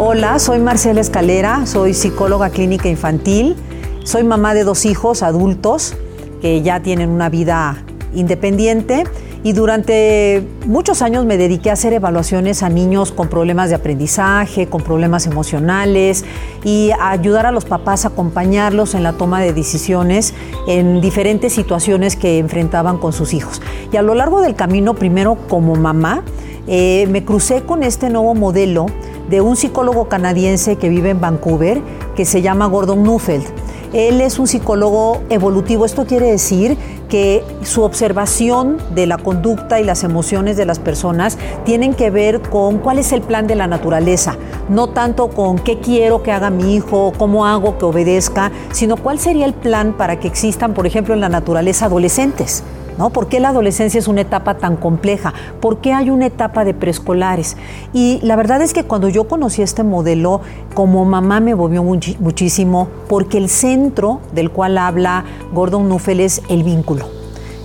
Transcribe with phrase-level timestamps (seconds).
[0.00, 3.56] Hola, soy Marcela Escalera, soy psicóloga clínica infantil,
[4.04, 5.96] soy mamá de dos hijos adultos
[6.40, 7.82] que ya tienen una vida
[8.14, 9.02] independiente
[9.42, 14.68] y durante muchos años me dediqué a hacer evaluaciones a niños con problemas de aprendizaje,
[14.68, 16.24] con problemas emocionales
[16.62, 20.32] y a ayudar a los papás a acompañarlos en la toma de decisiones
[20.68, 23.60] en diferentes situaciones que enfrentaban con sus hijos.
[23.90, 26.22] Y a lo largo del camino, primero como mamá,
[26.68, 28.86] eh, me crucé con este nuevo modelo
[29.28, 31.80] de un psicólogo canadiense que vive en Vancouver,
[32.16, 33.44] que se llama Gordon Neufeld.
[33.92, 35.86] Él es un psicólogo evolutivo.
[35.86, 36.76] Esto quiere decir
[37.08, 42.42] que su observación de la conducta y las emociones de las personas tienen que ver
[42.42, 44.36] con cuál es el plan de la naturaleza,
[44.68, 49.18] no tanto con qué quiero que haga mi hijo, cómo hago que obedezca, sino cuál
[49.18, 52.62] sería el plan para que existan, por ejemplo, en la naturaleza adolescentes.
[52.98, 53.10] ¿No?
[53.10, 55.32] ¿Por qué la adolescencia es una etapa tan compleja?
[55.60, 57.56] ¿Por qué hay una etapa de preescolares?
[57.92, 60.42] Y la verdad es que cuando yo conocí este modelo,
[60.74, 66.64] como mamá me movió muchísimo, porque el centro del cual habla Gordon Nuffel es el
[66.64, 67.18] vínculo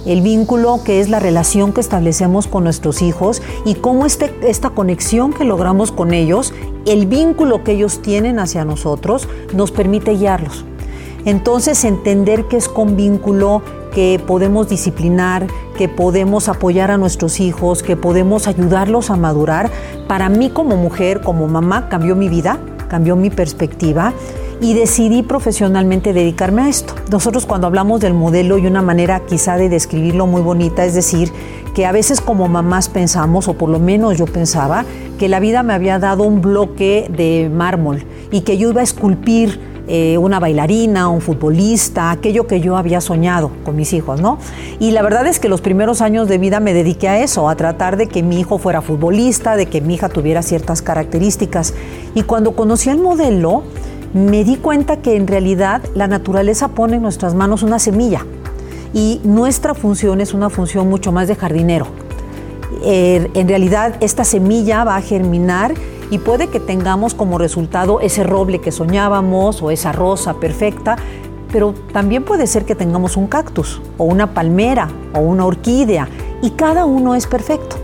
[0.06, 4.72] el vínculo que es la relación que establecemos con nuestros hijos y cómo este, esta
[4.72, 6.54] conexión que logramos con ellos,
[6.86, 10.66] el vínculo que ellos tienen hacia nosotros, nos permite guiarlos.
[11.26, 13.62] Entonces entender que es con vínculo
[13.94, 19.70] que podemos disciplinar, que podemos apoyar a nuestros hijos, que podemos ayudarlos a madurar,
[20.08, 24.14] para mí como mujer, como mamá, cambió mi vida, cambió mi perspectiva
[24.62, 26.94] y decidí profesionalmente dedicarme a esto.
[27.12, 31.32] Nosotros cuando hablamos del modelo y una manera quizá de describirlo muy bonita, es decir,
[31.74, 34.86] que a veces como mamás pensamos, o por lo menos yo pensaba,
[35.18, 38.84] que la vida me había dado un bloque de mármol y que yo iba a
[38.84, 44.38] esculpir eh, una bailarina, un futbolista, aquello que yo había soñado con mis hijos, ¿no?
[44.80, 47.56] Y la verdad es que los primeros años de vida me dediqué a eso, a
[47.56, 51.74] tratar de que mi hijo fuera futbolista, de que mi hija tuviera ciertas características.
[52.16, 53.64] Y cuando conocí el modelo,
[54.14, 58.26] me di cuenta que en realidad la naturaleza pone en nuestras manos una semilla
[58.94, 61.88] y nuestra función es una función mucho más de jardinero.
[62.86, 65.74] Eh, en realidad esta semilla va a germinar
[66.10, 70.98] y puede que tengamos como resultado ese roble que soñábamos o esa rosa perfecta,
[71.52, 76.08] pero también puede ser que tengamos un cactus o una palmera o una orquídea
[76.42, 77.76] y cada uno es perfecto.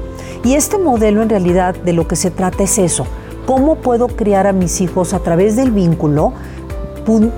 [0.43, 3.05] Y este modelo en realidad de lo que se trata es eso,
[3.45, 6.33] cómo puedo criar a mis hijos a través del vínculo,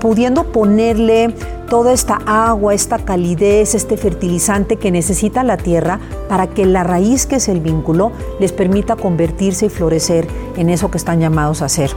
[0.00, 1.34] pudiendo ponerle
[1.68, 7.26] toda esta agua, esta calidez, este fertilizante que necesita la tierra para que la raíz,
[7.26, 11.68] que es el vínculo, les permita convertirse y florecer en eso que están llamados a
[11.68, 11.90] ser.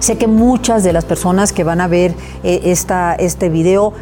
[0.00, 2.14] Sé que muchas de las personas que van a ver
[2.44, 3.92] eh, esta, este video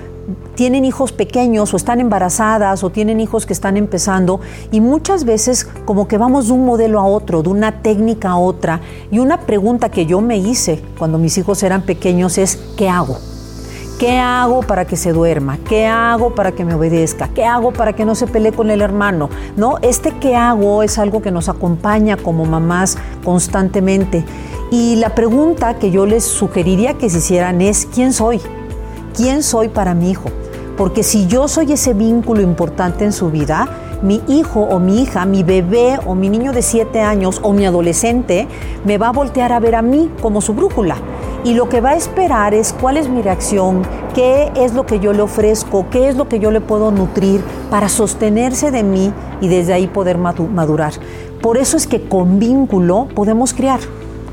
[0.54, 4.40] tienen hijos pequeños o están embarazadas o tienen hijos que están empezando
[4.72, 8.36] y muchas veces como que vamos de un modelo a otro, de una técnica a
[8.38, 8.80] otra.
[9.10, 13.18] Y una pregunta que yo me hice cuando mis hijos eran pequeños es, ¿qué hago?
[13.98, 15.58] ¿Qué hago para que se duerma?
[15.66, 17.28] ¿Qué hago para que me obedezca?
[17.28, 19.30] ¿Qué hago para que no se pelee con el hermano?
[19.56, 24.22] No, este qué hago es algo que nos acompaña como mamás constantemente.
[24.70, 28.40] Y la pregunta que yo les sugeriría que se hicieran es ¿quién soy?
[29.16, 30.28] ¿Quién soy para mi hijo?
[30.76, 33.66] Porque si yo soy ese vínculo importante en su vida,
[34.02, 37.64] mi hijo o mi hija, mi bebé o mi niño de 7 años o mi
[37.64, 38.46] adolescente
[38.84, 40.98] me va a voltear a ver a mí como su brújula
[41.44, 43.84] y lo que va a esperar es cuál es mi reacción,
[44.14, 47.40] qué es lo que yo le ofrezco, qué es lo que yo le puedo nutrir
[47.70, 50.92] para sostenerse de mí y desde ahí poder madurar.
[51.40, 53.80] Por eso es que con vínculo podemos crear.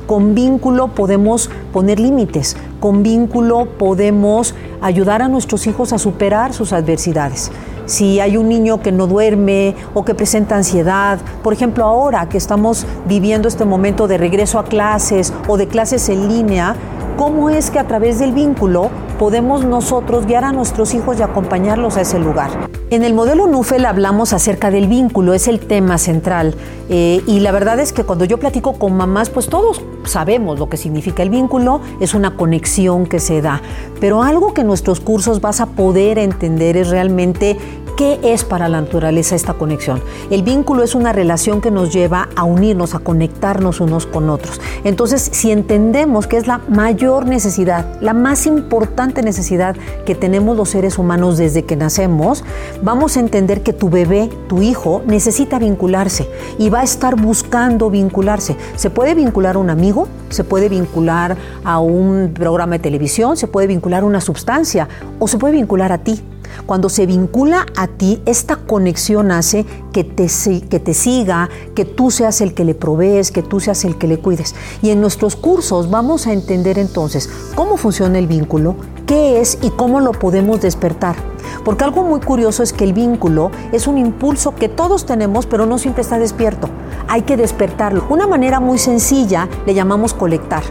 [0.08, 6.74] Con vínculo podemos poner límites, con vínculo podemos ayudar a nuestros hijos a superar sus
[6.74, 7.52] adversidades.
[7.86, 12.38] Si hay un niño que no duerme o que presenta ansiedad, por ejemplo ahora que
[12.38, 16.76] estamos viviendo este momento de regreso a clases o de clases en línea,
[17.18, 21.98] cómo es que a través del vínculo podemos nosotros guiar a nuestros hijos y acompañarlos
[21.98, 22.50] a ese lugar.
[22.90, 26.56] En el modelo Nufel hablamos acerca del vínculo, es el tema central.
[26.90, 30.70] Eh, y la verdad es que cuando yo platico con mamás, pues todos sabemos lo
[30.70, 33.62] que significa el vínculo, es una conexión que se da.
[34.00, 37.58] Pero algo que en nuestros cursos vas a poder entender es realmente
[37.96, 40.02] ¿Qué es para la naturaleza esta conexión?
[40.32, 44.60] El vínculo es una relación que nos lleva a unirnos, a conectarnos unos con otros.
[44.84, 49.76] Entonces, si entendemos que es la mayor necesidad, la más importante necesidad
[50.08, 52.44] que tenemos los seres humanos desde que nacemos,
[52.82, 57.92] vamos a entender que tu bebé, tu hijo, necesita vincularse y va a estar buscando
[57.92, 58.58] vincularse.
[58.76, 63.46] Se puede vincular a un amigo, se puede vincular a un programa de televisión, se
[63.46, 64.90] puede vincular a una sustancia
[65.20, 66.24] o se puede vincular a ti.
[66.66, 70.28] Cuando se vincula a ti, esta conexión hace que te,
[70.70, 74.08] que te siga, que tú seas el que le provees, que tú seas el que
[74.08, 74.56] le cuides.
[74.82, 79.70] Y en nuestros cursos vamos a entender entonces cómo funciona el vínculo, qué es y
[79.70, 81.16] cómo lo podemos despertar.
[81.64, 85.66] Porque algo muy curioso es que el vínculo es un impulso que todos tenemos, pero
[85.66, 86.70] no siempre está despierto.
[87.08, 88.06] Hay que despertarlo.
[88.10, 90.64] Una manera muy sencilla le llamamos colectar.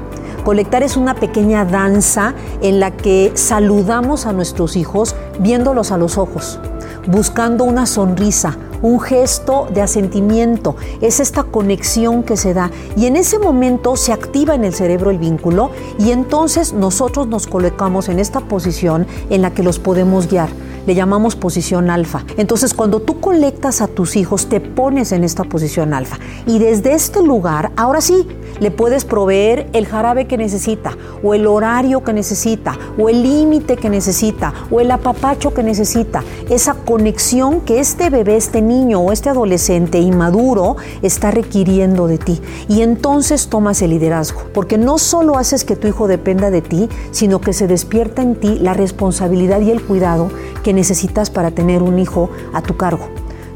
[0.45, 6.19] Colectar es una pequeña danza en la que saludamos a nuestros hijos viéndolos a los
[6.19, 6.59] ojos,
[7.07, 10.75] buscando una sonrisa, un gesto de asentimiento.
[11.01, 15.11] Es esta conexión que se da y en ese momento se activa en el cerebro
[15.11, 20.29] el vínculo y entonces nosotros nos colocamos en esta posición en la que los podemos
[20.29, 20.49] guiar
[20.87, 22.25] le llamamos posición alfa.
[22.37, 26.19] Entonces, cuando tú colectas a tus hijos, te pones en esta posición alfa.
[26.47, 28.27] Y desde este lugar, ahora sí,
[28.61, 33.77] le puedes proveer el jarabe que necesita, o el horario que necesita, o el límite
[33.77, 36.23] que necesita, o el apapacho que necesita.
[36.51, 42.41] Esa conexión que este bebé, este niño o este adolescente inmaduro está requiriendo de ti.
[42.69, 46.89] Y entonces tomas el liderazgo, porque no solo haces que tu hijo dependa de ti,
[47.11, 50.31] sino que se despierta en ti la responsabilidad y el cuidado
[50.63, 53.09] que necesitas para tener un hijo a tu cargo.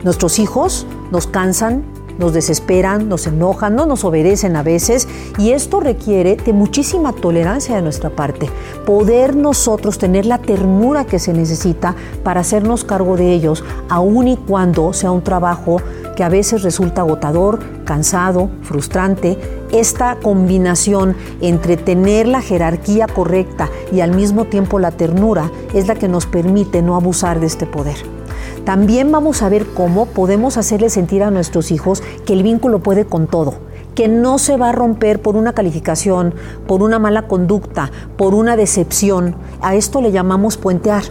[0.05, 1.85] Nuestros hijos nos cansan,
[2.19, 5.09] nos desesperan, nos enojan, no nos obedecen a veces
[5.39, 8.49] y esto requiere de muchísima tolerancia de nuestra parte.
[8.85, 14.37] Poder nosotros tener la ternura que se necesita para hacernos cargo de ellos, aun y
[14.37, 15.81] cuando sea un trabajo
[16.17, 19.39] que a veces resulta agotador, cansado, frustrante.
[19.71, 25.95] Esta combinación entre tener la jerarquía correcta y al mismo tiempo la ternura es la
[25.95, 28.16] que nos permite no abusar de este poder.
[28.67, 33.05] También vamos a ver cómo podemos hacerle sentir a nuestros hijos que el vínculo puede
[33.05, 33.55] con todo,
[33.95, 36.35] que no se va a romper por una calificación,
[36.67, 39.37] por una mala conducta, por una decepción.
[39.61, 41.05] A esto le llamamos puentear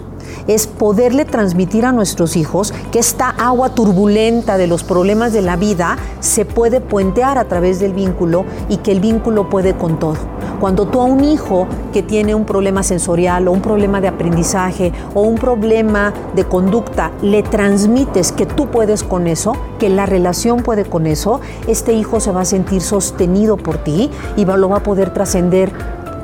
[0.48, 5.56] es poderle transmitir a nuestros hijos que esta agua turbulenta de los problemas de la
[5.56, 10.18] vida se puede puentear a través del vínculo y que el vínculo puede con todo.
[10.60, 14.92] Cuando tú a un hijo que tiene un problema sensorial o un problema de aprendizaje
[15.13, 20.63] o un problema de conducta le transmites que tú puedes con eso, que la relación
[20.63, 24.78] puede con eso, este hijo se va a sentir sostenido por ti y lo va
[24.78, 25.74] a poder trascender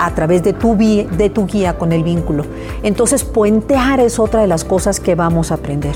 [0.01, 2.45] a través de tu, de tu guía con el vínculo.
[2.81, 5.95] Entonces, puentear es otra de las cosas que vamos a aprender.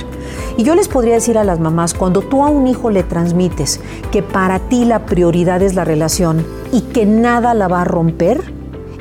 [0.58, 3.80] Y yo les podría decir a las mamás, cuando tú a un hijo le transmites
[4.12, 8.42] que para ti la prioridad es la relación y que nada la va a romper,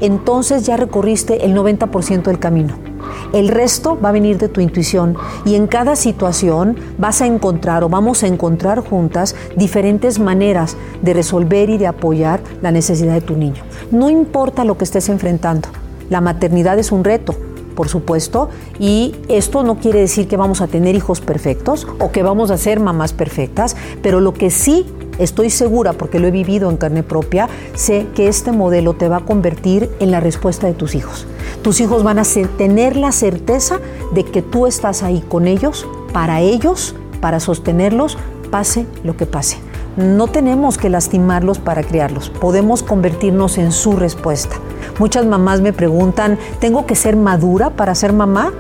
[0.01, 2.84] entonces ya recorriste el 90% del camino.
[3.33, 7.85] El resto va a venir de tu intuición y en cada situación vas a encontrar
[7.85, 13.21] o vamos a encontrar juntas diferentes maneras de resolver y de apoyar la necesidad de
[13.21, 13.63] tu niño.
[13.91, 15.69] No importa lo que estés enfrentando,
[16.11, 17.35] la maternidad es un reto,
[17.75, 22.23] por supuesto, y esto no quiere decir que vamos a tener hijos perfectos o que
[22.23, 24.87] vamos a ser mamás perfectas, pero lo que sí
[25.19, 29.19] estoy segura, porque lo he vivido en carne propia, sé que este modelo te va
[29.19, 31.27] a convertir en la respuesta de tus hijos.
[31.65, 32.25] Tus hijos van a
[32.59, 33.79] tener la certeza
[34.13, 38.19] de que tú estás ahí con ellos, para ellos, para sostenerlos,
[38.51, 39.57] pase lo que pase.
[39.97, 44.57] No tenemos que lastimarlos para criarlos, podemos convertirnos en su respuesta.
[44.99, 48.53] Muchas mamás me preguntan, ¿tengo que ser madura para ser mamá?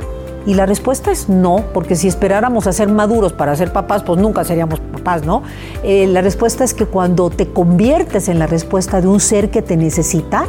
[0.46, 4.18] Y la respuesta es no, porque si esperáramos a ser maduros para ser papás, pues
[4.18, 5.42] nunca seríamos papás, ¿no?
[5.82, 9.60] Eh, la respuesta es que cuando te conviertes en la respuesta de un ser que
[9.60, 10.46] te necesita,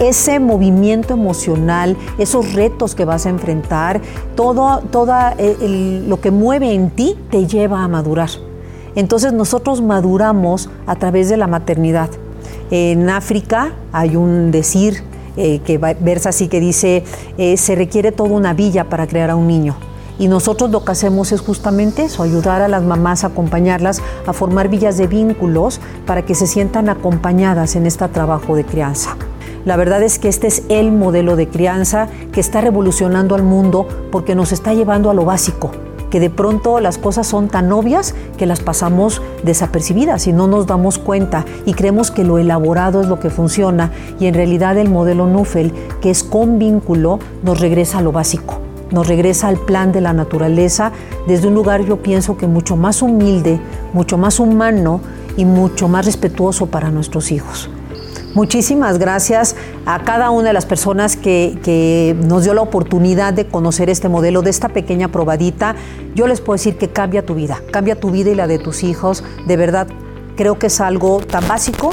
[0.00, 4.00] ese movimiento emocional, esos retos que vas a enfrentar,
[4.34, 8.30] todo toda, eh, lo que mueve en ti te lleva a madurar.
[8.94, 12.10] Entonces nosotros maduramos a través de la maternidad.
[12.70, 15.02] En África hay un decir
[15.36, 17.04] eh, que versa así que dice,
[17.36, 19.76] eh, se requiere toda una villa para crear a un niño.
[20.18, 24.68] Y nosotros lo que hacemos es justamente eso, ayudar a las mamás, acompañarlas a formar
[24.68, 29.14] villas de vínculos para que se sientan acompañadas en este trabajo de crianza.
[29.66, 33.88] La verdad es que este es el modelo de crianza que está revolucionando al mundo
[34.12, 35.72] porque nos está llevando a lo básico,
[36.08, 40.68] que de pronto las cosas son tan obvias que las pasamos desapercibidas y no nos
[40.68, 44.88] damos cuenta y creemos que lo elaborado es lo que funciona y en realidad el
[44.88, 48.60] modelo Nufel, que es con vínculo, nos regresa a lo básico,
[48.92, 50.92] nos regresa al plan de la naturaleza
[51.26, 53.58] desde un lugar yo pienso que mucho más humilde,
[53.92, 55.00] mucho más humano
[55.36, 57.68] y mucho más respetuoso para nuestros hijos.
[58.36, 63.88] Muchísimas gracias a cada una de las personas que, nos dio la oportunidad de conocer
[63.88, 65.74] este modelo, de esta pequeña probadita.
[66.14, 68.82] Yo les puedo decir que cambia tu vida, cambia tu vida y la de tus
[68.82, 69.24] hijos.
[69.46, 69.86] De verdad,
[70.36, 71.92] creo que es algo tan básico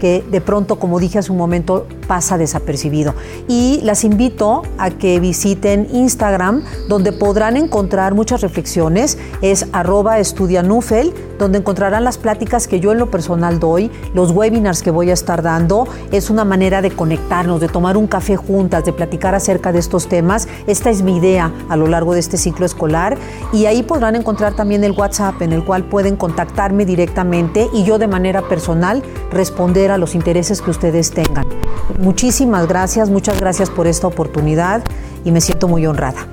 [0.00, 3.14] que de pronto, como dije hace un momento, pasa desapercibido.
[3.48, 9.16] Y las invito a que visiten Instagram, donde podrán encontrar muchas reflexiones.
[9.40, 14.82] Es arroba estudianufel, donde encontrarán las pláticas que yo en lo personal doy, los webinars
[14.82, 15.88] que voy a estar dando.
[16.10, 20.06] Es una manera de conectarnos, de tomar un café juntas, de platicar acerca de estos
[20.06, 20.48] temas.
[20.66, 23.16] Esta es mi idea a lo largo de este ciclo escolar.
[23.54, 27.96] Y ahí podrán encontrar también el WhatsApp en el cual pueden contactarme directamente y yo
[27.96, 31.61] de manera personal responder a los intereses que ustedes tengan.
[31.98, 34.82] Muchísimas gracias, muchas gracias por esta oportunidad
[35.24, 36.26] y me siento muy honrada.